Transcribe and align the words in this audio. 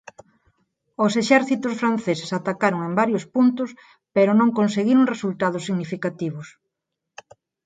Os 1.05 1.13
exércitos 1.21 1.73
franceses 1.81 2.31
atacaron 2.39 2.81
en 2.87 2.93
varios 3.01 3.25
puntos 3.35 3.69
pero 4.15 4.31
non 4.39 4.55
conseguiron 4.59 5.11
resultados 5.13 5.65
significativos. 5.69 6.47